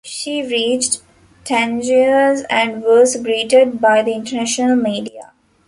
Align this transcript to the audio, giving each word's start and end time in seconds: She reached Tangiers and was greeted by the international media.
She 0.03 0.41
reached 0.41 1.03
Tangiers 1.43 2.41
and 2.49 2.81
was 2.81 3.15
greeted 3.17 3.79
by 3.79 4.01
the 4.01 4.13
international 4.15 4.75
media. 4.75 5.33